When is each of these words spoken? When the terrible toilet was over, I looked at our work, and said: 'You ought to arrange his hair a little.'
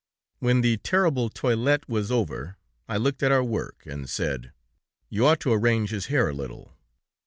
When 0.39 0.61
the 0.61 0.77
terrible 0.77 1.29
toilet 1.29 1.87
was 1.87 2.09
over, 2.11 2.57
I 2.89 2.97
looked 2.97 3.21
at 3.21 3.31
our 3.31 3.43
work, 3.43 3.83
and 3.85 4.09
said: 4.09 4.51
'You 5.09 5.27
ought 5.27 5.39
to 5.41 5.53
arrange 5.53 5.91
his 5.91 6.07
hair 6.07 6.29
a 6.29 6.33
little.' 6.33 6.75